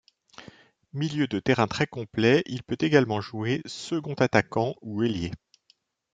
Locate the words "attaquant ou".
4.15-5.03